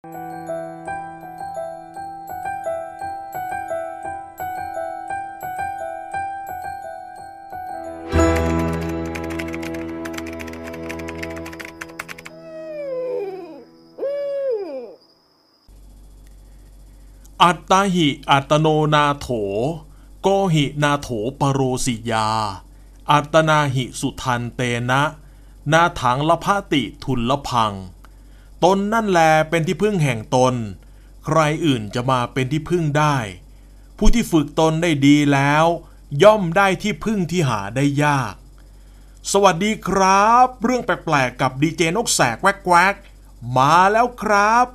[17.50, 19.28] ัตตาหิอัตโนนาโถ
[20.22, 21.08] โกหินาโถ
[21.40, 22.28] ปโรสิยา
[23.10, 24.60] อัตนาหิสุทันเต
[24.90, 25.02] นะ
[25.72, 27.72] นาถังละพะติทุนละพัง
[28.64, 29.20] ตนนั่นแล
[29.50, 30.54] เป็นที่พึ่งแห่งตน
[31.24, 33.16] ใครอื่นจะมาเป็นที่พึ่งได้
[33.98, 35.64] ผู้ที่ฝึกตนได้ดีแล้ว
[36.22, 38.34] ย่อมได้ที่พึ่งที่หาได้ยาก
[39.32, 44.66] สวัสดีครับ เรื่องแปลกๆกับดีเจนกแสกแวกๆมาแล้วครับ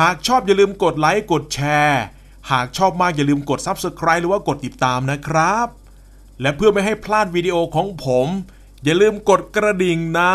[0.00, 2.02] หากชอบอย่าลืมกดไลค์กดแชร์
[2.50, 5.66] หากชอบมากอย่าลืมกด Subscribe หรือว่ากดติดตามนะครับ
[6.40, 8.28] และเพื่อไม่ให้พลาดวิดีโอของผม
[8.84, 10.34] อย่าลืมกดกระดิ่งนะ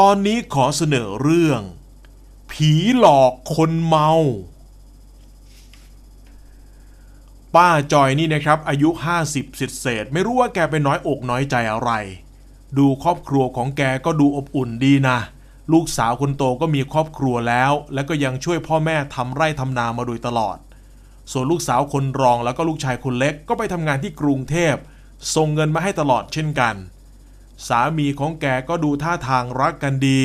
[0.00, 1.60] ตอนนี้ขอเสนอเรื่อง
[2.50, 4.10] ผีหลอกคนเมา
[7.54, 8.88] ป้าจอยนี่นะครับ อายุ
[9.24, 11.90] 50สิเศษไม่รู้ว่าแกเป็นน้อยอกน้อยใจอะไร
[12.78, 15.18] ดูครอบครัวของแกก็ดูอบอุ่นดีนะ
[15.72, 20.56] ลูกสาวคนโตก็มีครอบครัวแล้ว และก็ยังช่วยพ่อแม่ทำไร่ทำนามาโดยตลอด
[21.32, 24.74] ส่วนลูกสาวคนรองแล้วก็ลูกชายคนเล็กก็ไปทำงานที่กรุงเทพ
[25.34, 26.74] ส่งเงินมาให้ตลอดเช่นกัน
[27.68, 30.20] สามีของแกก็ดูท่าทางรักกันดี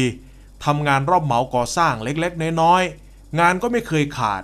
[0.65, 4.43] ทำงานรอบเหมาก่อสร้างเล็กๆ น้อยๆ งานก็ไม่เคยขาด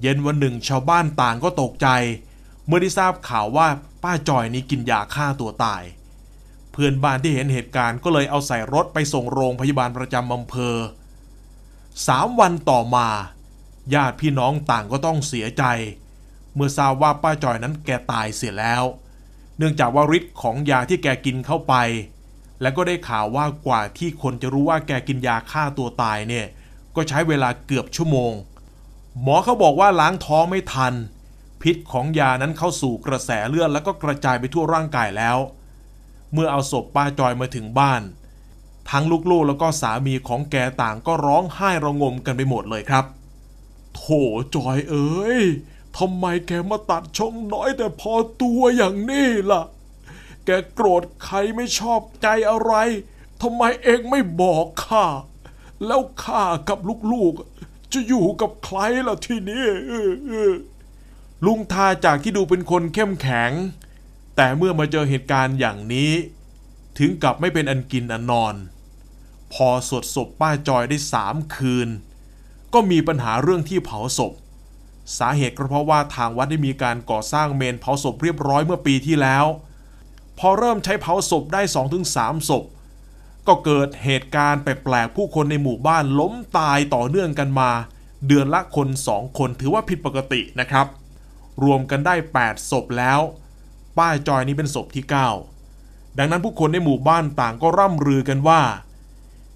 [0.00, 1.88] เย็นวันหนึ่งชาวบ้านต่างก็ตกใจ
[2.66, 3.68] เมื่อได้ทราบข่าวว่า
[4.02, 5.82] ป้าจอยนี้กินยาฆ่าตัวตาย
[6.72, 10.76] เพื่อนบ้านที่เห็นเหตุการณ์ก็เลยเอาใส่รถไปส่งโรงพยาบาลประจำอำเภอ
[12.06, 13.08] สามวันต่อมา
[13.94, 15.64] ญาติพี่น้องต่างก็ต้องเสียใจ
[16.54, 18.82] เมื่อทราบว่าป้าจอยนั้นแกตายเสียแล้ว
[19.58, 21.74] เนื่องจากว่าฤทธิ์ของยาที่แกกินเข้าไป
[22.62, 26.46] และก็ได้ข่าวว่ากว่าที่คนจะรู้ว่าแกกินยาฆ่าตัวตายเนี่ย
[26.96, 28.32] ก็ใช้เวลาเกือบชั่วโมง
[29.22, 30.94] หมอเขาบอกว่าล้างท้องไม่ทัน
[31.62, 35.38] พิษของยานั้นเข้าสู่กระแสเลือดแล้วก็กระจายไปทั่วร่างกายแล้ว
[36.32, 38.02] เมื่อเอาศพป้าจอยมาถึงบ้าน
[38.90, 43.04] ทั้งลูกๆแล้วก็สามีของแกต่างก็ร้องไห้ระงมกันไปหมดเลยครับ
[43.94, 44.02] โถ
[44.56, 45.42] จอยเอ้ย
[45.98, 48.12] ทำไมแกมาตัดช่องน้อยแต่พอ
[48.42, 49.62] ตัวอย่างนี้ล่ะ
[50.44, 52.72] แกโกรธใครไม่ชอบใจอะไร
[53.42, 55.06] ทำไมเองไม่บอกข้า
[55.86, 56.78] แล้วข้ากับ
[57.12, 59.64] ลูกๆ จะอยู่กับใครล่ะทีนี้
[61.46, 63.52] ลุงทาจากที่ดูเป็นคนเข้มแข็ง
[64.36, 66.12] แต่เมื่อมาเจอเหตุการณ์อย่างนี้
[66.98, 68.54] ถึงกับไม่เป็นอันกินอันนอน
[69.52, 71.88] พอสวดศพป้าจอยได้สามคืน
[72.74, 74.32] ก็มีปัญหาเรื่องที่เผาศพ
[75.18, 79.44] สาเหตุก็เพราะว่าทางวัดได้มีการก่อสร้างเมนเผาศพเรียบร้อยเมื่อปีที่แล้ว
[80.38, 81.62] พอเริ่มใช้เผาศพได้
[82.04, 82.64] 2-3ศพ
[83.46, 87.70] ก็เกิดเหตุการณ์แปลกๆผู้คนในหมู่บ้านล้มตายต่อเนื่องกันมา
[88.26, 90.86] เดือนละคน 2 คนถือว่าผิดปกตินะครับ
[91.64, 93.20] รวมกันได้ 8ศพแล้ว
[93.98, 95.04] ป้ายจอยนี้เป็นศพที่
[95.60, 98.60] 9 ดังนั้นผู้คนในหมู่บ้านต่างก็ร่ำลือกันว่า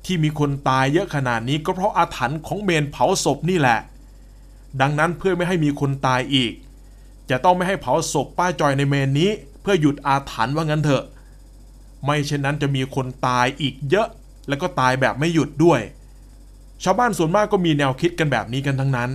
[0.05, 3.79] ที่มีคนตายเยอะขนาดนี้ก็เพราะอาถรรพ์ของเมนเผาศพนี่แหละ
[4.81, 6.53] ดังนั้นเพื่อไม่ให้มีคนตายอีก
[7.31, 9.31] จะต้องไม่ให้เผาศพป้าจอยในเมนนี้
[9.63, 11.05] เพื่อหยุดอาถรรพ์ว่างั้นเถอะ
[12.05, 14.09] ไม่เช่นนั้นจะมีคนตายอีกเยอะ
[14.49, 15.81] แล้วก็ตายแบบไม่หยุดด้วย
[16.85, 19.11] ชาวบ้านส่วนมากก็มีแนวคิดกันแบบนี้กันทั้งนั้น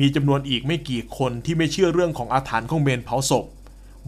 [0.00, 3.44] มีจำนวนอีกไม่กี่คนที่ไม่เชื่อเรื่องของอาถรรพ์ของเมนเผาศพ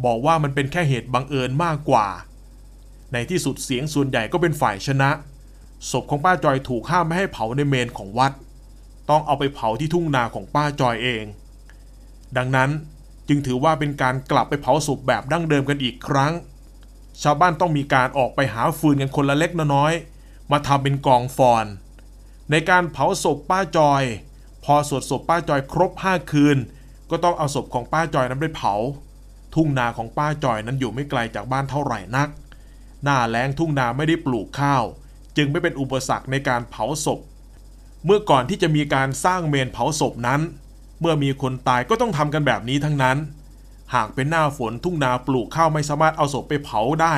[0.04, 2.06] บอกว่ามันเป็นแค่เหตุบังเอิญมากกว่า
[3.12, 5.10] ในที่สุดเสียงส่วนใหญ่ก็เป็นฝ่ายชนะ
[5.90, 8.32] ศพของป้าจอยถูกห้ามไม่ให้เผาในเมนของวัด
[9.10, 11.24] ต้องเอาไปเผาที่ทุ่งนาของป้าจอยเอง
[12.36, 12.70] ดังนั้น
[13.28, 16.32] จึงถือว่าเป็นการกลับไปเผาศพแบบดั้งเดิมกันอีกครั้ง
[17.22, 19.92] ชาวบ้านต้องมีการออกไปหาฟืนกันคนละเล็กน้อย
[20.52, 21.66] มาทำเป็นกองฟอน
[22.50, 24.02] ในการเผาศพป้าจอย
[24.64, 26.58] พอสวดศพป้าจอยครบห้าคืน
[27.10, 28.74] ก็ต้องเอาศพของป้าจอยนั้นไปเผา
[29.54, 32.28] ทุ่งนาของป้าจอยนั้นอยู่ไม่ไกลจากบ้านเท่าไหร่นัก
[33.04, 34.84] หน้าแล้งทุ่งนาไม่ได้ปลูกข้าว
[35.36, 37.20] จึงไม่เป็นอุปสรรคในการเผาศพ
[38.04, 40.40] เมื่อก่อนที่จะมีการสร้างเมนเผาศพนั้น
[41.00, 43.16] เมื่อมีคนตายก็ต้องทำกันแบบนี้ทั้งนั้น
[43.94, 47.14] หากเป็นหน้าฝนทุ่งนาปลูกข้าวไม่สามารถเอาศพไปเผาได้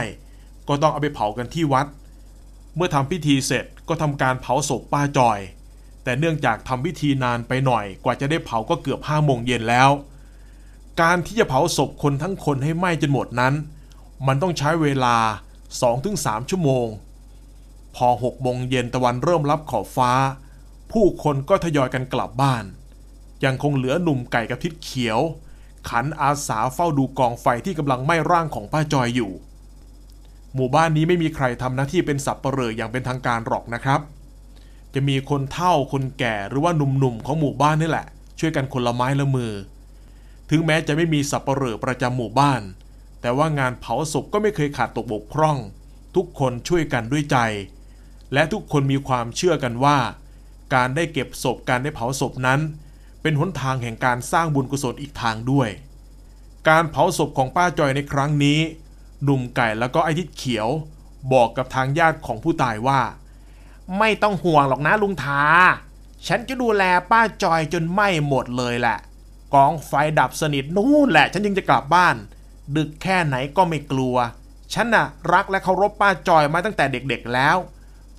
[0.68, 1.86] ก็ต้องเอาไปเผากันที่วัด
[2.76, 5.38] เมื่อทำพิธีเสร็จก็ทำการเผาศพป้าจอย
[6.04, 9.90] แต่เนื่องจากทำพิธีนานไปหน่อย กว่าจะได้เผาก็เกือบห้าโมงเย็นแล้ว
[11.00, 13.54] การที่จะเผาศพคนทั้งคนให้ไหม้จนหมดนั้น
[14.26, 15.16] มันต้องใช้เวลา
[15.82, 16.86] 2-3 ชั่วโมง
[17.96, 20.12] พอ6โมงเย็นตะวันเริ่มรับขอบฟ้า
[20.92, 22.64] ผู้คนก็ทยอยกันกลับบ้าน
[23.44, 25.20] ยังคงเหลือหนุ่มไก่กับทิศเขียว
[25.88, 29.32] ขันอาสาเฝ้าดูกองไฟที่กำลังไหม้ร่างของป้าจอยอยู่
[30.54, 34.00] หมู่บ้านนี้ไม่มีใครทำหน้าที่เป็นสับปเหร่ออย่างเป็นทางการหรอกนะครับ
[34.94, 38.06] จะมีคนเฒ่าคนแก่หรือว่าหนุ่มๆของหมู่บ้านนี่แหละ
[38.38, 39.52] ช่วยกันคนละไม้ละมือ
[40.50, 42.62] ถึงแม้จะไม่มีสับปเหร่อประจำหมู่บ้าน
[43.20, 45.58] แต่ว่างานเผาศพก็ไม่เคยขาดตกบกพร่อง
[46.16, 47.36] ทุกคนช่วยกันด้วยใจ
[48.32, 49.98] และทุกคนมีความเชื่อกันว่า
[50.74, 52.60] การได้เก็บศพการได้เผาศพนั้น
[53.22, 55.68] เป็นหนทางแห่งการสร้างบุญกุศลอีกทางด้วย
[56.68, 58.58] การเผาศพของป้าจอยในครั้งนี้
[59.22, 60.68] หนุ่มไก่แล้วก็ไอทิดเขียว
[61.32, 63.00] บอกกับทางญาติของผู้ตายว่า
[63.98, 65.42] ไม่ต้องห่วงหรอกนะลุงทา
[66.26, 68.98] ฉันจะดูแลป้าจอยจนไหม้หมดเลยแหละ
[69.54, 72.16] กองไฟดับสนิทนู่นแหละ ฉันจึงจะกลับบ้าน
[72.76, 74.16] ดึกแค่ไหนก็ไม่กลัว
[74.74, 77.56] ฉันน่ะรักและเคารพป้าจอยมาตั้งแต่เด็กๆแล้ว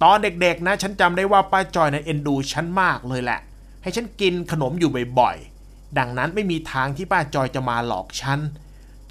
[0.04, 3.40] ตอนเด็กๆนะฉันจำได้ว่าป้าจอยนะเอ็นดูฉันมากเลยแหละ
[3.84, 8.40] ให้ฉันกินขนมอยู่บ่อยๆ ดังนั้นไม่มีทางที่ป้าจอยจะมาหลอกฉัน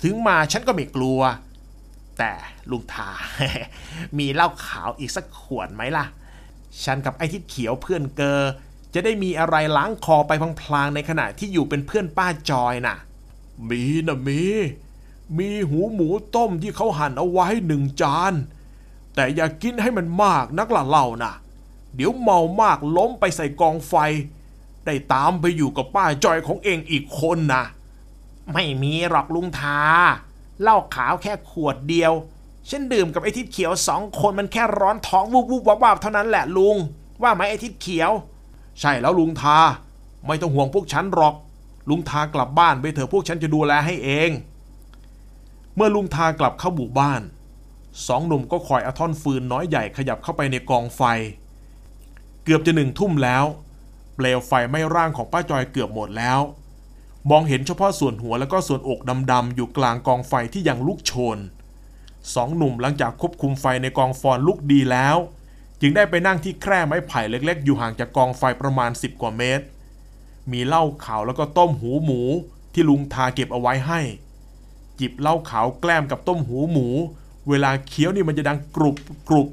[0.03, 1.21] ถึงมาฉันก็ไม่กลัว
[2.19, 2.33] แต่
[2.71, 3.11] ลุงทา
[4.19, 6.05] มีเหล้าขาวอีกสักขวดไหมล่ะ
[6.85, 8.41] ฉันกับไอ้ที่เขียวเพื่อนเกอ
[8.95, 10.33] จะได้มีอะไรล้างคอไป
[10.63, 12.97] พลางๆในขณะที่อยู่เป็นเพื่อนป้าจอยน่ะ
[13.71, 14.43] มีนะมี
[15.39, 18.35] มีหูหมูต้มที่เขาหั่นเอาไว้หนึ่งจาน
[19.19, 21.33] แต่อย่ากินให้มันมากนักละเล่านะ
[21.95, 23.95] เดี๋ยวเมามากล้มไปใส่กองไฟ
[24.85, 27.65] ได้ตามไปอยู่กับป้าจอยของเองอีกคนนะ
[28.53, 29.81] ไม่มีหรอกลุงทา
[30.63, 32.13] เหล้าขาวแค่ขวดเดียว
[32.69, 36.77] ฉันดื่มกับไอ้ทิศเขียวสองคนมันแค่ร้อนท้องวูบวูบวับวับเท่านั้นแหละลุง
[37.23, 38.11] ว่าไหมไอ้ทิศเขียว
[38.81, 39.59] ใช่แล้วลุงทา
[40.27, 41.35] ไม่ต้องห่วงพวกฉันหรอก
[41.89, 44.31] ลุงทากลับบ้านไปเถอะพวกฉันจะดูแลให้เอง
[45.75, 47.23] เมื่อลุงทากลับเข้าหมู่บ้าน
[48.07, 51.03] สองหนุ่มก็คอยเอาท่อนฟืนน้อยใหญ่ขยับเข้าไปในกองไฟ
[52.45, 53.45] เกือบจะหนึ่งทุ่มแล้ว
[54.17, 56.41] เปลวไฟไหม้ร่างของป้าจอยเกือบหมดแล้ว
[57.31, 59.01] มองเห็นเฉพาะส่วนหัวแล้วก็ส่วนอก
[59.33, 61.39] ดำๆอยู่กลางกองไฟที่ยังลุกโชน
[62.35, 65.17] สองหนุ่มหลังจากควบคุมไฟในกองฟอนลุกดีแล้ว
[65.81, 69.65] จึงได้ไปนั่งที่แคร่ไม้ไผ่เล็กๆ อยู่ห่างจากกองไฟประมาณ 10 กว่าเมตร
[70.53, 72.21] มีเหล้าขาวแล้วก็ต้มหูหมู
[72.73, 74.01] ที่ลุงทาเก็บเอาไว้ให้
[75.01, 76.89] จิบเหล้าขาวแกล้มกับต้มหูหมู
[77.49, 78.97] เวลาเคี้ยวนี่มันจะดังกรุบ
[79.29, 79.47] กรุบ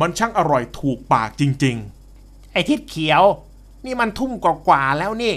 [0.00, 1.78] มันช่างอร่อยถูกปากจริง
[2.52, 3.22] ไอ้ทิศเขียว
[3.84, 5.34] นี่มันทุ่มกว่าๆแล้วนี่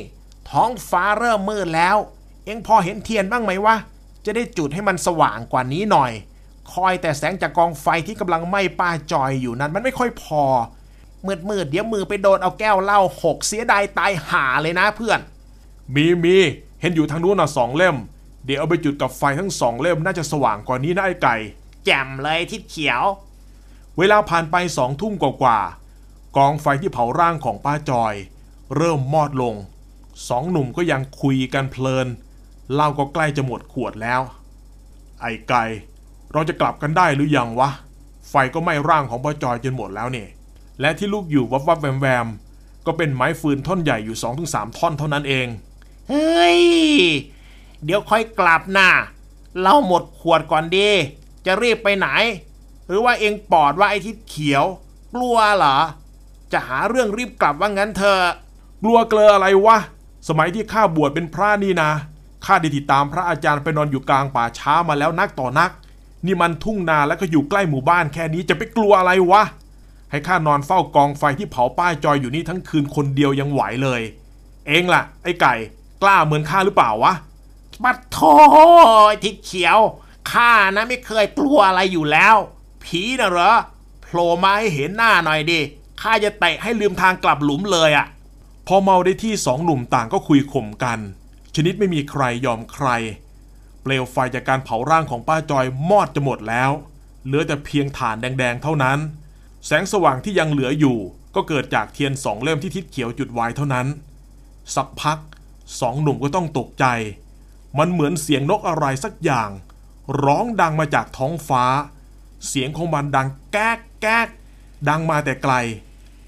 [0.49, 1.97] ท้องฟ้าเริ่มมืดแล้ว
[2.45, 3.75] เอ็งพอเห็นเทียนบ้างไหมวะ
[4.25, 6.11] จะได้จุดให้มันสว่างกว่านี้หน่อย
[6.73, 10.43] คอยแต่แสงจากกองไฟที่กำลังไหม้ป้าจอยอยู่นั้นมันไม่ค่อยพอ
[11.25, 16.37] มืดมืดๆเดี๋ยวมือไปโดนเอาแก้วเหล้าหกเสียดายตายห่าเลยนะเพื่อนๆมีมี
[16.81, 17.95] เห็นอยู่ทางนู้นน่ะสองเล่ม
[18.45, 21.35] เดี๋ยวเอาไปจุดกับไฟทั้งสองเล่มน่าจะสว่างกว่านี้นะไอ้ไก่
[21.85, 23.03] แจ่มเลยทิศเขียว
[23.97, 28.13] เวลาผ่านไปสองทุ่มกว่าๆกองไฟที่เผาร่างของป้าจอย
[28.75, 29.55] เริ่มมอดลง
[30.29, 32.07] สองหนุ่มก็ยังคุยกันเพลิน
[32.73, 34.21] เหล้าก็ใกล้จะหมดขวดแล้ว
[35.21, 35.63] ไอ้ไก่
[36.33, 37.69] เราจะกลับกันได้หรือยังวะ
[38.29, 40.29] ไฟก็ไหม้ร่างของป้าจอยจนหมดแล้วเนี่ย
[40.81, 42.27] และที่ลูกอยู่วับวับแวมแวม
[42.85, 45.47] ก็เป็นไม้ฟืนท่อนใหญ่อยู่2-3ท่อนเท่านั้นเอง
[46.09, 46.61] เฮ้ย
[47.83, 48.89] เดี๋ยวค่อยกลับนะ
[49.59, 50.89] เหล้าหมดขวดก่อนดี
[51.45, 52.07] จะรีบไปไหน
[52.87, 54.65] หรือว่าเองปอดว่าไอ้ทิศเขียว
[55.13, 55.77] กลัวเหรอ
[56.51, 58.21] จะหาเรื่องรีบกลับว่างั้นเถอะ
[58.83, 59.77] กลัวเกลออะไรวะ
[60.27, 61.91] สมัยที่ข้าบวชเป็นพระนี่นะ
[62.45, 65.71] ข้าได้ติดตามพระอาจารย์ไปนอนอยู่กลางป่าช้ามาแล้วนักต่อนัก
[66.25, 69.43] นี่มันทุ่งนาแล้วก็อยู่ใกล้หมู่บ้านแค่นี้จะไปกลัวอะไรวะ
[70.11, 74.01] ให้ข้านอนเฝ้ากองไฟที่เผาป้ายจอยอยู่นี่ทั้งคืนคนเดียวยังไหวเลย
[74.67, 75.53] เองล่ะ ไอ้ไก่
[76.01, 77.13] กล้าเหมือนข้าหรือเปล่าวะ
[77.83, 78.17] ปัดโท
[79.07, 79.79] ไอ้ทิศเขียว
[80.31, 82.35] ข้านะไม่เคยกลัวอะไรอยู่แล้ว
[82.83, 83.53] ผีนะเหรอ
[84.01, 85.59] โผล่มาให้เห็นหน้าหน่อยดิ
[86.01, 88.05] ข้าจะเตะให้ลืมทางกลับหลุมเลยอะ
[88.67, 90.99] พอเมาได้ที่สองหนุ่มต่างก็คุยข่มกัน
[91.55, 92.87] ชนิดไม่มีใครยอมใคร
[93.81, 96.71] เปลวไฟจากการเผาร่างของป้าจอยมอดจะหมดแล้ว
[97.25, 98.99] เหลือแต่เพียงฐานแดงๆ เท่านั้น
[99.65, 100.97] แสงสว่างที่ยังเหลืออยู่
[101.35, 103.87] ก็เกิดจากเทียนสองเล่มที่ทิศเขียวจุดไว้เท่านั้น
[104.75, 105.17] สักพัก
[105.79, 106.85] สองหนุ่มก็ต้องตกใจ
[107.77, 109.49] มันเหมือนเสียงนกอะไรสักอย่าง
[110.23, 111.63] ร้องดังมาจากท้องฟ้า
[112.47, 114.27] เสียงของมันดังแก๊กแก๊ก
[114.89, 115.53] ดังมาแต่ไกล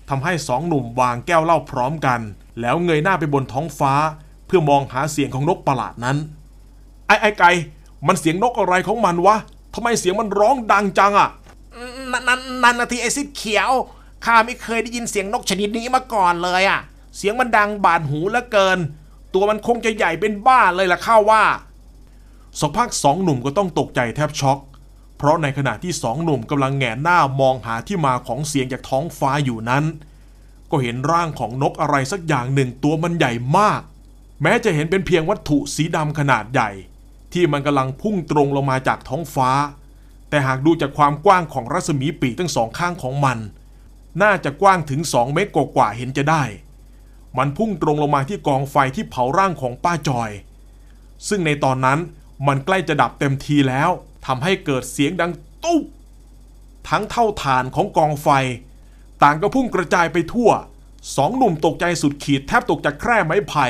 [0.09, 2.19] ทำให้สองหนุ่มวางแก้วเหล้าพร้อมกัน
[2.61, 3.93] แล้วเงยหน้าไปบนท้องฟ้า
[4.45, 6.17] เพื่อมองหาเสียงของนกประหลาดนั้น
[7.07, 7.51] ไอ้ไอ้ไก่
[8.07, 9.37] มันเสียงนกอะไรของมันวะ
[9.73, 11.29] ทำไมเสียงมันร้องดังจังอะ
[12.11, 13.71] นั่นนั่นนั่นนาทีไอซิดเขียว
[14.25, 16.79] ข้าไม่เคยได้ยินเสียงนกชนิดนี้มาก่อนเลยอะ
[17.17, 18.79] เสียงมันดังบาดหูเหลือเกิน
[19.33, 21.43] ตัวมันคงจะใหญ่เป็นบ้าเลยล่ะข้าว่า
[22.59, 24.59] สักพักสองหนุ่มก็ต้องตกใจแทบช็อก
[25.17, 29.83] เพราะในขณะที่สองหนุ่มกำลังแหงนหน้ามองหาที่มาของเสียงจากท้องฟ้าอยู่นั้น
[30.69, 33.81] ก็เห็นร่างของนกอะไรสักอย่างหนึ่งตัวมันใหญ่มาก
[34.41, 36.69] แม้จะเห็นเป็นเพียงวัตถุสีดำขนาดใหญ่
[37.33, 39.49] ที่มันกำลังพุ่งตรงลงมาจากท้องฟ้า
[40.29, 43.37] แต่หากดูจากความกว้างของรัศมีปีกทั้งสองข้างของมัน
[44.21, 46.43] น่าจะกว้างถึง2เมตรกว่าๆเห็นจะได้
[47.37, 50.31] มันพุ่งตรงลงมาที่กองไฟที่เผาร่างของป้าจอย
[51.27, 51.99] ซึ่งในตอนนั้น
[52.47, 53.89] มันใกล้จะดับเต็มทีแล้ว
[54.25, 55.31] ทำให้เกิดเสียงดัง
[55.63, 55.83] ตุ๊บ
[56.89, 58.27] ทั้งเท่าฐานของกองไฟ
[59.23, 60.49] ต่างก็พุ่งกระจายไปทั่ว
[61.15, 63.67] สองหนุ่มตกใจสุดขีดแทบตกจากแคร่ไม้ไผ่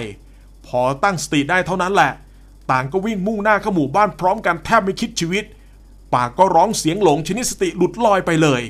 [0.68, 2.12] พอตั้งสติได้เท่านั้นแหละ
[2.72, 5.46] ต่างก็วิ่งมุ่งหน้าเข้าหมู่บ้านพร้อมกันแทบไม่คิดชีวิต
[6.14, 8.62] ปากก็ร้องเสียงหลงชนิดสติหลุดลอยไปเลย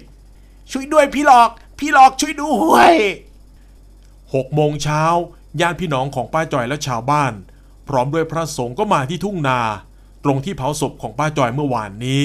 [0.71, 1.49] ช่วยด้วยพี่หลอก
[1.79, 2.91] พี่หลอกช่วยด้วย
[4.33, 5.03] หกโมงเช้า
[5.61, 7.33] ญาติพี่น้องของป้าจอยและชาวบ้าน
[7.87, 9.59] พร้อมด้วยพระสงฆ์ก็มาที่ทุ่งนา
[10.23, 12.21] ตรงที่เผาศพของป้าจอยเมื่อวานนี้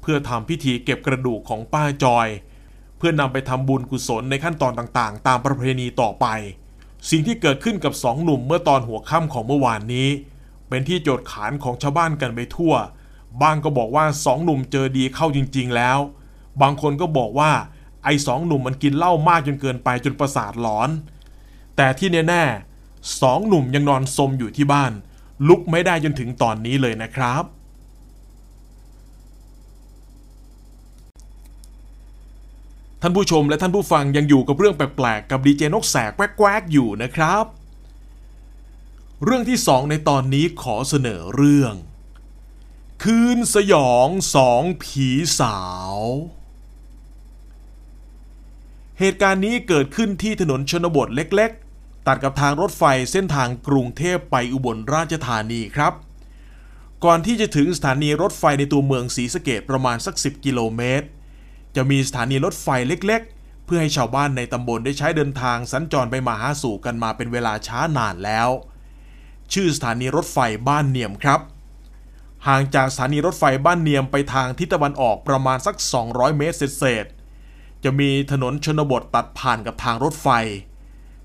[0.00, 2.28] เพื่อทำพิธีเก็บกระดูกของป้าจอย
[2.98, 6.26] เพื่อนำไปทำบุญกุศลในขั้นตอนต่างๆ ตามประเพณีต่อไป
[7.10, 10.08] สิ่งที่เกิดขึ้นกับสองหนุ่มเมื่อตอนหัวค่ำของเมื่อวานนี้
[10.68, 12.74] เป็นที่โจทย์ขานของชาวบ้านกันไปทั่ว
[13.42, 15.98] บางก็บอกว่าสองหนุ่มเจอดีเข้าจริง ๆ แล้ว
[16.62, 17.52] บางคนก็บอกว่า
[18.04, 20.90] ไอ้สองหนุ่มมันกินเหล้ามากจนเกินไปจนประสาทหลอน
[21.76, 22.71] แต่ที่แน่ๆ
[23.20, 24.92] สองหนุ่มยังนอนสมอยู่ที่บ้าน
[25.48, 27.44] ลุกไม่ได้จนถึงตอนนี้เลยนะครับ
[33.00, 37.44] ท่านผู้ชมและท่านผู้ฟังยังอยู่กับเรื่องแปลกๆ กับดีเจนกแสกแวกๆอยู่นะครับ
[39.24, 41.74] เรื่องที่สองในตอนนี้ขอเสนอเรื่อง
[43.02, 45.08] คืนสยองสองผี
[45.40, 45.58] สา
[45.96, 45.98] ว
[48.98, 51.61] เหตุการณ์นี้เกิดขึ้นที่ถนนชนบทเล็กๆ
[52.06, 55.92] ตัดกับทางรถไฟเส้นทางกรุงเทพไปอุบลราชธานีครับ
[57.04, 61.06] ก่อนที่จะถึงสถานีรถไฟในตัวเมืองศรีสะเกดประมาณสัก 10 กิโลเมตร
[61.76, 68.48] จะมีสถานีรถไฟเล็กๆ เพื่อให้ชาวบ้านในตำบลได้ใช้เดินทางสัญจรไปมาหาสู่กันมาเป็นเวลาช้านานแล้ว
[69.52, 71.40] ชื่อสถานีรถไฟบ้านเนียมครับ
[72.46, 80.28] ห่างจากสถานีรถไฟบ้านเนียมไปทางทิศตะวันออกประมาณสัก 200 เมตรเศษๆจะมีถนนชนบทตัดผ่านกับทางรถไฟ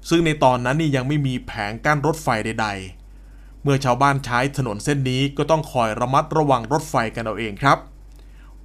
[0.10, 2.68] ซึ่งในตอนนั้นนี่ยังไม่มีแผงกั้นรถไฟใด
[3.16, 7.78] ๆ เมื่อชาวบ้านใช้ถนนเส้นนี้ก็ต้องคอยระมัดระวังรถไฟกันเอาเองครับ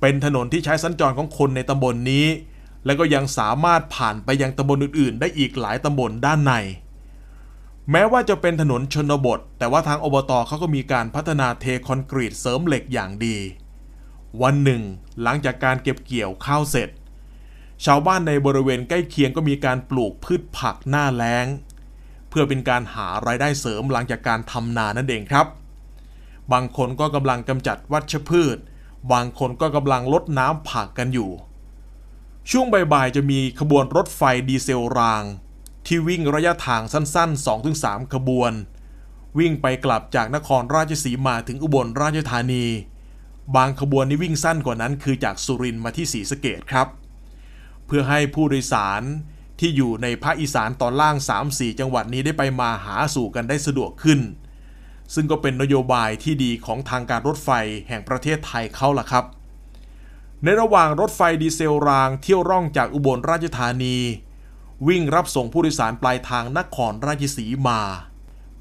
[0.00, 2.26] เป็นถนนที่ใช้สัญจรของคนในตำบลนนี้
[2.84, 6.52] และก็ยังสามารถผ่านไปยังตำบลอื่นๆ ได้อีกหลายตำบลด้านใน
[7.90, 13.36] แม้ว่าจะเป็นถนนชนบท แต่ว่าทางอบตเขาก็มีการพัฒนาเทคอนกรีตเสริมเหล็กอย่างดี
[14.42, 14.82] วันหนึ่ง
[15.22, 16.88] หลังจากการเก็บเกี่ยวข้าวเสร็จ
[17.84, 21.46] ชาวบ้านในบริเวณใกล้เคียงก็มีการปลูกพืชผักหน้าแล้ง
[22.28, 25.46] เพื่อเป็นการหารายได้เสริมหลังจากการทำนานั่นเองครับ
[26.52, 28.56] บางคนก็กำลังกำจัดวัชพืช
[29.12, 31.30] บางคนก็กำลังลดน้ำผักกันอยู่
[32.50, 35.24] ช่วงบ่ายๆจะมีขบวนรถไฟดีเซลราง
[35.86, 38.52] ที่วิ่งระยะทางสั้น ๆ 2-3 ขบวน
[39.38, 42.64] วิ่งไปกลับจากนครราชสีมาถึงอุบลราชธานี
[43.56, 46.88] บางขบวนนี้วิ่งสั้นกว่านั้นคือจากสุรินทร์มาที่ศรีสะเกดครับ
[47.94, 49.02] พื่อให้ผู้โดยสาร
[49.60, 51.16] ที่อยู่ในภาคอีสานตอนล่าง
[51.48, 54.20] 3-4 จังหวัดนี้ได้ไปมาหาสู่กันได้สะดวกขึ้น
[55.14, 57.50] ซึ่งก็เป็นนโยบายที่ดีของทางการรถไฟ
[57.88, 59.24] แห่งประเทศไทยเขาล่ะครับ
[60.44, 63.96] ในระหว่างรถไฟดีเซลรางเที่ยวร่องจากอุบลราชธานี
[64.88, 67.80] วิ่งรับส่งผู้โดยสารปลายทางนครราชสีมา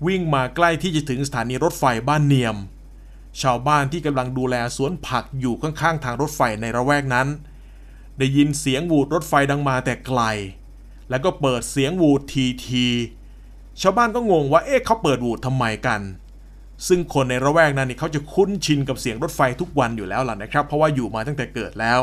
[0.08, 2.58] วิ่งมาใกล้ที่จะถึงสถานีรถไฟบ้านเนียม
[3.42, 7.28] ชาวบ้านที่กำลังดูแลสวนผักอยู่ข้างๆทางรถไฟในระแวกนั้น
[8.22, 10.22] ได้ยินเสียงวูดรถไฟดังมาแต่ไกล
[11.10, 12.88] แล้วก็เปิดเสียงวูดทีที
[13.82, 16.02] ชาวบ้านก็งงว่าเอ๊ะเขาเปิดวูดทำไมกัน
[16.88, 22.02] ซึ่งคนในระแวกนั้นนี่เขาจะคุ้นชินกับเสียงรถไฟทุกวันอยู่แล้วล่ะนะครับ เพราะว่าอยู่มาตั้งแต่เกิดแล้ว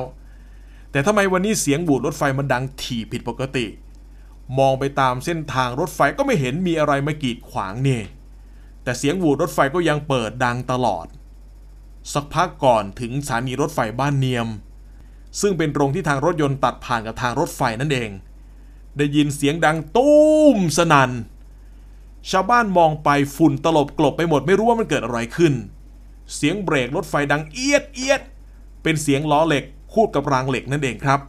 [0.90, 3.66] แต่ทำไมวันนี้เสียงบูดรถไฟมันดังถี่ผิดปกติ
[4.58, 8.00] มองไปตามเส้นทางรถไฟก็ไม่เห็นมีอะไรมากีดขวางนี่
[8.82, 11.06] แต่เสียงบูดรถไฟก็ยังเปิดดังตลอด
[12.12, 14.48] สักพักก่อนถึงสถานีรถไฟบ้านเนียม
[15.40, 18.10] ซึ่งเป็นตรงที่ทางรถยนต์ตัดผ่านกับทางรถไฟนั่นเอง
[18.96, 21.10] ได้ยินเสียงดังตุ้มสนัน่น
[22.30, 25.54] ชาวบ้านมองไปฝุ่นตลบกลบไปหมดไม่รู้ว่ามันเกิดอะไรขึ้น
[26.34, 28.20] เสียงเบรกรถไฟดังเอียดเอียด
[28.82, 31.20] เป็นเสียงล้อเหล็กคูดกับรางเหล็กนั่นเองครับ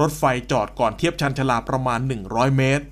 [0.00, 2.84] รถไฟจอดก่อนเทียบชันชลาประมาณ 100 เมตร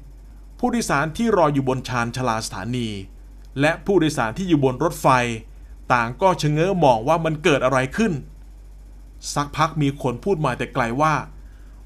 [0.58, 2.88] ผู้โดยสารที่รออยู่บนชานชลาสถานี
[3.60, 5.08] และผู้โดยสารที่อยู่บนรถไฟ
[5.92, 8.12] ต่างก็ชะเง้อมองว่ามันเกิดอะไรขึ้น
[9.34, 11.14] สักพักมีคนพูดมาแต่ไกลว่า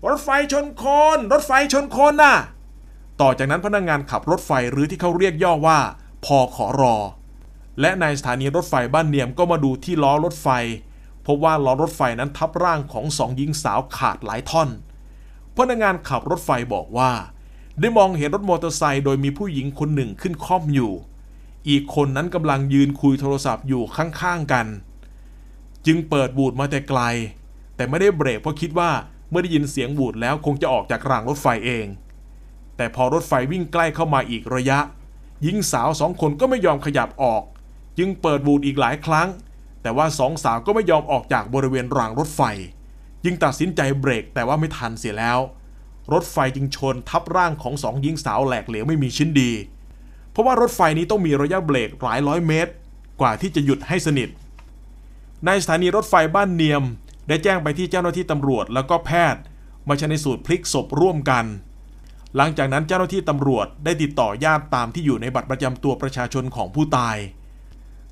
[0.09, 0.85] รถไฟชนค
[1.17, 2.37] น รถไฟชนคนน่ะ
[3.21, 5.79] ต่อจากนั้นพนักงงานขับรถไฟหรือที่เขาเรียกย่อว่า
[6.25, 6.97] พอขอรอ
[7.81, 10.49] และในสถานีรถไฟบ้านเนียมก็มาดูที่ล้อรถไฟ
[11.27, 14.69] พบว่าล้อรถไฟนั้นทับร่างของสองหญิงสาวขาดหลายท่อน
[15.57, 17.13] พนักงานขับรถไฟบอกว่า
[17.81, 20.93] ได้มองเห็นรถมอเตอร์ไซค์โดยมีผู้หญิงคนหนึ่งขึ้นคล่อมอยู่
[21.69, 24.67] อีกคนนั้นกำลังยืนคุยโทรศัพท์อยู่ข้างๆกัน
[25.91, 27.01] จึงเปิดบูดมาแต่ไกล
[27.77, 28.91] แต่ไม่ได้เบรกเพราะคิดว่า
[29.31, 31.87] เมื่อได้ยินเสียงบูดแล้วคงจะออกจากรางรถไฟเอง
[32.77, 34.79] แต่พอรถไฟวิ่งใกล้เข้ามาอีกระยะ
[35.43, 37.43] หญิงสาวสองคนก็ไม่ยอมขยับออก
[37.99, 39.29] จึงเปิดบูดอีกหลายครั้ง
[39.83, 42.43] แต่ว่าสองสาวก็ไม่ยอมออกจากบริเวณรางรถไฟ
[43.25, 45.39] จึงตัดสินใจเบรกแต่ว่าไม่ทันเสียแล้ว
[46.13, 49.53] รถไฟจึงชนทับร่างของสองหญิงสาวแหลกเหลวไม่มีชิ้นดี
[50.31, 52.73] เพราะว่ารถไฟนี้ต้องมีระยะเบรกหลายร้อยเมตร
[53.21, 54.29] กว่าที่จะหยุดให้สนิท
[55.47, 56.83] ในสถานีรถไฟบ้านเนียม
[57.29, 59.43] ได้แจ้งไปที่เจ้าหน้าที่ตำรวจแล้วก็แพทย์
[59.89, 61.45] มาชันสูตรพลิกศพร่วมกัน
[62.37, 67.17] หลังจากนั้นเจ้าหน้าที่ตำรวจได้ติดต่อญาติตามที่อยู่ในบัตรประจำตัวประชาชนของผู้ตาย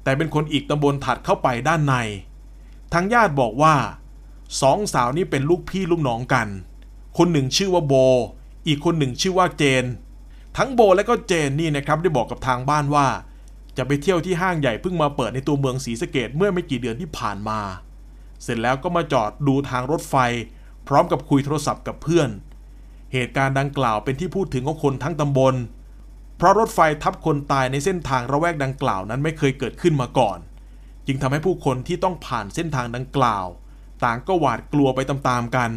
[0.02, 1.94] แต่เป็นคนอีกตำบลถัดเข้าไปด้านใน
[2.92, 3.74] ทางญาติบอกว่า
[4.60, 6.48] สองสาวนี้เป็นลูกพี่ลูกน้องกัน
[7.18, 7.94] คนหนึ่งชื่อว่าโบ
[8.66, 9.84] อีกคนหนึ่งชื่อว่าเจน
[10.56, 13.06] ทั้งโบและก็เจนนี่นะครับได้บอกกับทางบ้านว่า
[13.76, 17.60] จะไปเที่ยวที่ห้างใหญ่เพิ่งมาเปิดในตัวเมืองศรีสะเกดเมื่อไม่กี่เดือนที่ผ่านมา
[18.42, 20.14] เสร็จแล้วก็มาจอดดูทางรถไฟ
[20.86, 22.28] พร้อมกับคุยโทรศัพท์กับเพื่อน
[23.12, 25.54] เหตุการณ์ดังกล่าวเป็นที่พูดถึงของคนทั้งตำบล
[26.36, 30.38] เพราะรถไฟทับคนตายในเส้นทางระแวกดังกล่าวนั้นไม่เคยเกิดขึ้นมาก่อน
[31.06, 33.46] จึงทำให้ผู้คนที่ต้องผ่านเส้นทางดังกล่าว
[34.04, 35.70] ต่างก็หวาดกลัวไปตามๆกัน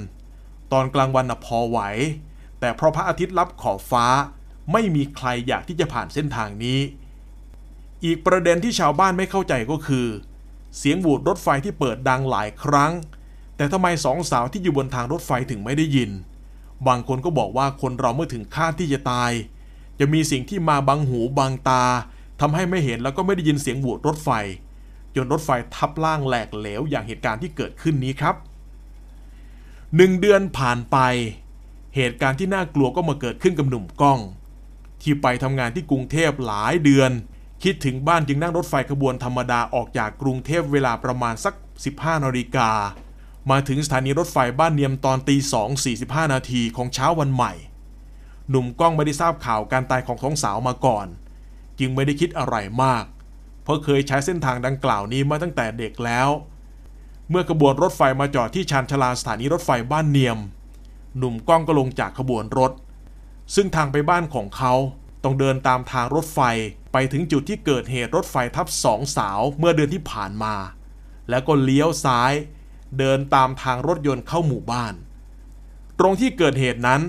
[0.72, 1.80] ตอนกลางวันน่ะพอไหว
[2.60, 4.06] แต่เพราะพระอาทิตย์ลับขอบฟ้า
[4.72, 6.80] ไม่มีใครอยากที่จะผ่านเส้นทางนี้
[8.06, 10.08] อีกประเด็นที่ชาวบ้านไม่เข้าใจก็คือ
[10.78, 12.92] เสียงบูดรถไฟที่เปิดดังหลายครั้ง
[13.56, 16.12] แต่ทำไมสองสาวที่อยู่บนทางรถไฟถึงไม่ได้ยิน
[16.88, 19.32] บางคนก็บอกว่าคนเราเมื่อถึงคาดที่จะตาย
[20.00, 21.84] จะมีสิ่งที่มาบังหูบังตา
[22.42, 24.30] ทำให้ไม่เห็นแล้วก็ไม่ได้ยินเสียงบูดรถไฟ
[25.16, 28.36] จนรถไฟทับล่างแหลกเหลวอย่างเหตุการณ์ที่เกิดขึ้นนี้ครับ
[29.96, 30.98] หนึ่งเดือนผ่านไป
[31.96, 34.20] เหตุการณ์ที่น่ากลัวก็มาเกิดขึ้นกับหนุ่มกล้อง
[35.02, 37.12] ที่ไปทำงานที่กรุงเทพหลายเดือน
[37.64, 41.54] คิดถึงบ้านจึงนั่งรถไฟขบวนธรรมดาออกจากกรุงเทพเวลาประมาณสัก
[41.90, 42.70] 15นาฬิกา
[43.52, 47.54] มาถึงสถานีรถไฟบ้านเนียมตอนตีสองสี่สิบห้านาทีของเช้าวันใหม่
[48.50, 51.08] หนุ่มก้องไม่ได้ทราบข่าวการตายของท้องสาวมาก่อน
[51.80, 53.06] จึงไม่ได้คิดอะไรมาก
[53.64, 56.30] เพราะเคยใช้เส้นทางดังกล่าวนี้มาตั้งแต่เด็กแล้ว
[57.30, 60.38] เมื่อขบวนรถไฟมาจอดที่ชานชาลาสถานีรถไฟบ้านเนียม
[61.18, 62.72] หนุ่มก้องก็ลงจากขบวนรถ
[63.56, 64.74] ซึ่งทางไปบ้านของเขา
[65.24, 66.40] ต้องเดินตามทางรถไฟ
[66.94, 70.56] ไปถึงจุดที่เกิดเหตุรถไฟทับสองสาวเมื่อเดือนที่ผ่านมา
[71.30, 72.34] แล้วก็เลี้ยวซ้าย
[73.00, 74.94] เดินตามทางรถยนต์เข้าหมู่บ้าน
[76.00, 77.02] ตรงที่เกิดเหตุนั้น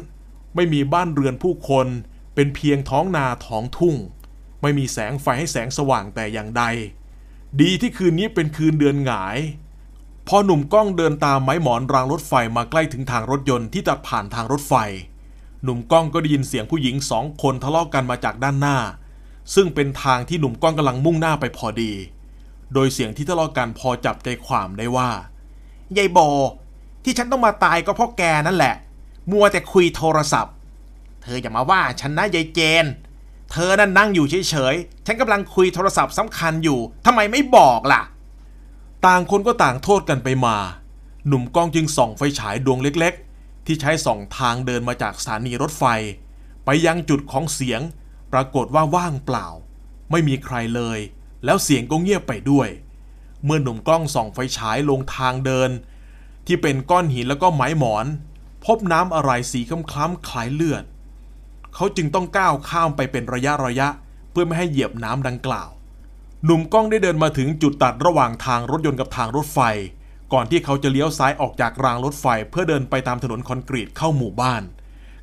[0.54, 1.86] ไม่มีบ้านเรือนผู้คน
[2.34, 3.96] เป็นเพียงท้องนาท้องทุ่ง
[4.62, 6.64] ไม่มีแสงไฟให้แสงสว่างแต่อย่างใด
[7.60, 9.38] ดีที่คืนนี้เป็นคืนเดือนหงาย
[10.28, 14.74] พอหนุ่มกล้องเดินตามไม้หมอนรางรถไฟมาใกล้ถึงทางรถยนต์ที่ตัดผ่านทางรถไฟ
[15.64, 18.78] หนุ่มกล้องก็ได้ยินเสียงผู้หญิงสองคนทะเลาะกันมาจากด้านหน้า
[19.54, 21.92] ซึ่งเป็นทางที่หนุ่มกล้องกำลังมุ่งหน้าไปพอดี
[22.74, 25.10] โดยเสียงที่ทะเลาะกันพอจับใจความได้ว่า
[25.96, 26.18] ยายโบ
[27.04, 28.74] ที่ฉันต้องมาตายก็เพราะแกนั่นแหละ
[29.30, 30.54] มัวแต่คุยโทรศัพท์
[31.22, 32.86] เธออย่ามาว่าฉันนะยายเจน
[33.50, 38.02] เธอนั่นนั่งอยู่เฉยๆ ฉันกำลังคุยโทรศัพท์สำคัญอยู่ทำไมไม่บอกล่ะ
[39.06, 40.56] ต่างคนก็ต่างโทษกันไปมา
[41.26, 43.29] หนุ่มกล้องจึงส่องไฟฉายดวงเล็กๆ
[43.66, 45.84] ที่ใช้ส่องทางเดินมาจากสถานีรถไฟ
[46.64, 47.80] ไปยังจุดของเสียง
[48.32, 49.46] ปรากฏว่าว่างเปล่า
[50.10, 50.98] ไม่มีใครเลย
[51.44, 52.68] แล้วเสียงก็เงียบไปด้วย
[53.44, 55.70] เมื่อหนุ่มกล้องส่องไฟฉายลงทางเดิน
[56.46, 58.06] ที่เป็นก้อนหินแล้วก็ไม้หมอน
[58.64, 60.84] พบน้ำอะไรสีคล้ำๆคล้ายเลือด
[61.74, 63.88] เขาจึงต้องก้าวข้ามไปเป็นระยะระยะ
[64.30, 65.70] เพื่อไม่ให้เหยียบน้ำดังกล่าว
[66.44, 69.60] หนุ่มกล้องได้เดินมาถึงจุดตัดระหว่างทางรถยนต์กับทางรถไฟ
[70.32, 74.62] ก่อนที่เขาจะเลี้ยวซ้ายออกจากรางรถไฟเพื่อเดินไปตามถนนคอนกรีตเข้าหมู่บ้าน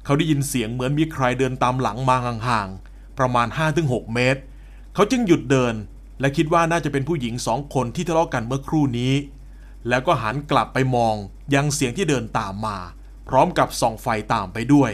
[0.05, 3.47] เขาได้ยินเสียงเหมือนมีใครเดินตามหลังมาห่างๆ ประมาณ
[3.81, 4.41] 5-6 เมตร
[4.93, 5.75] เขาจึงหยุดเดิน
[6.19, 9.13] และคิดว่าน่าจะเป็นผู้หญิงสองคนที่ทะเลาะกันเมื่อครู่นี้
[9.89, 11.15] แล้วก็หันกลับไปมอง
[11.55, 12.77] ยังเสียงที่เดินตามมา
[13.27, 14.91] พร้อมกับส่องไฟตามไปด้วย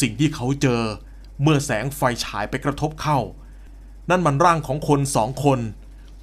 [0.00, 0.82] สิ่งที่เขาเจอ
[1.42, 3.18] เมื่อแสงไฟฉายไปกระทบเข้า
[4.10, 5.60] นั่นมันร่างของคนสองคน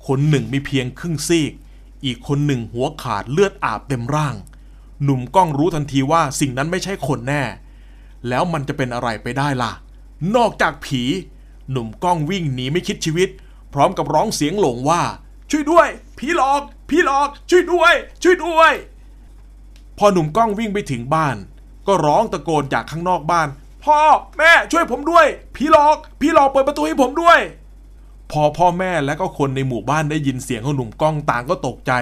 [0.07, 1.53] คนหนึ่งมีเพียงครึ่งซีก
[2.05, 4.35] อีกคนหนึ่งหัวขาดเลือดอาบเต็มร่าง
[5.03, 7.43] หนุ่มกล้องรู้ทันทีว่าสิ่งนั้นไม่ใช่คนแน่
[8.27, 9.71] แล้วมันจะเป็นอะไรไปได้ล่ะ
[10.35, 11.03] นอกจากผี
[11.71, 13.29] หนุ่มกล้องวิ่งหนีไม่คิดชีวิต
[13.73, 15.01] พร้อมกับร้องเสียงหลงว่า
[15.51, 15.87] ช่วยด้วย
[16.19, 18.71] ผีหลอก ผีหลอก ช่วยด้วย ช่วยด้วย
[19.97, 21.35] พอหนุ่มกล้องวิ่งไปถึงบ้าน
[21.87, 23.47] ก็ร้องตะโกนจากข้างนอกบ้าน
[23.83, 23.99] พ่อ
[24.37, 27.39] แม่ช่วยผมด้วย ผีหลอก ผีหลอกเปิดประตูให้ผมด้วย
[28.31, 31.93] พอพ่อแม่และก็คนในหมู่บ้านได้ยินเสียงของหนุ่มกล้องต่างก็ตกใจ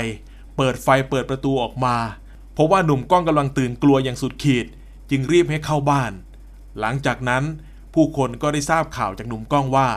[0.57, 1.95] เปิดไฟเปิดประตูออกมา
[2.53, 4.65] เพราะว่าหนุ่มกล้องกำลังตื่นกลัวอย่างสุดขีด
[5.09, 6.11] จึงรีบให้เข้าบ้าน
[6.79, 7.43] หลังจากนั้น
[7.93, 9.89] ผู้คนก็ได้ทราบข่าวจากหนุ่มกล้องว่า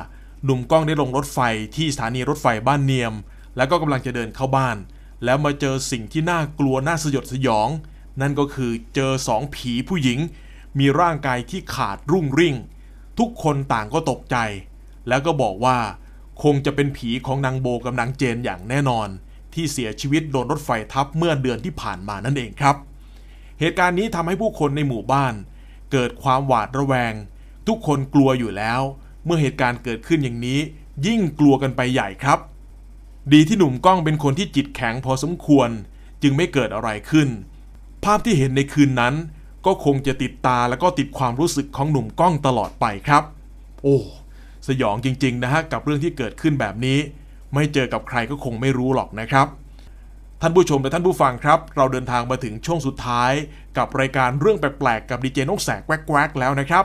[0.45, 1.39] หนุ่มกล้องได้ลงรถไฟ
[1.77, 3.15] ที่สถานีรถไฟบ้านเนียม
[3.57, 4.77] แล้วก็กำลังจะเดินเข้าบ้าน
[5.25, 7.69] แล้วมาเจอสิ่งที่น่ากลัวน่าสยดสยอง
[8.21, 10.19] นั่นก็คือเจอสองผีผู้หญิง
[10.79, 12.55] มีร่างกายที่ขาดรุ่งริ่ง
[13.19, 14.37] ทุกคนต่างก็ตกใจ
[15.09, 15.79] แล้วก็บอกว่า
[16.43, 19.09] คงจะเป็นผีของนางโบกับนางเจนอย่างแน่นอน
[19.55, 22.77] ที่เสียชีวิตโดนรถไฟทับเมื่อเดือนที่ผ่านมานั่นเองครับ
[23.61, 25.35] เหตุการณ์นี้ทำให้ผู้คนในหมู่บ้าน
[25.93, 27.15] เกิดความหวาดระแวง
[27.69, 28.81] ทุกคนกลัวอยู่แล้ว
[29.25, 30.59] เมื่อเหตุการณ์เกิดขึ้นอย่างนี้
[31.07, 32.39] ยิ่งกลัวกันไปใหญ่ครับ
[33.33, 35.71] ดีที่หนุ่มกล้องเป็นคนที่จิตแข็งพอสมควร
[36.23, 37.29] จึงไม่เกิดอะไรขึ้น
[38.05, 39.15] ภาพที่เห็นในคืนนั้น
[39.67, 43.23] ก็คงจะติดตาแล้วก็ติดความรู้สึกของหนุ่มกล้องตลอดไปครับ
[43.83, 43.99] โอ้
[44.69, 46.99] สยองจริงๆนะฮะกับเรื่องที่เกิดขึ้นแบบนี้
[47.55, 49.47] ไม่เจอกับใครก็คงไม่รู้หรอกนะครับ
[50.41, 53.33] ท่านผู้ชมและท่านผู้ฟังครับ เราเดินทางมาถึงช่วงสุดท้าย
[53.77, 56.85] กับรายการเรื่องแปลกๆกับดีเจนกแสกแวกๆแล้วนะครับ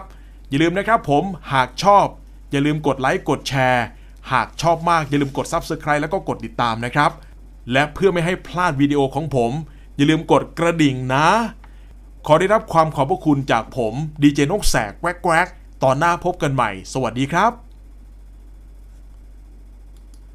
[0.50, 2.06] อย่าลืมนะครับผมหากชอบ
[2.52, 3.86] อย่าลืมกดไลค์กดแชร์
[4.32, 7.12] หากชอบมากอย่าลืมกด Subscribe แล้วก็กดติดตามนะครับ
[7.72, 9.52] และเพื่อไม่ให้พลาดวิดีโอของผม
[9.96, 11.28] อย่าลืมกดกระดิ่งนะ
[12.28, 17.73] ขอได้รับความขอบพระคุณจากผมดีเจนกแสกแวกๆตอนหน้าพบกันใหม่ สวัสดีครับ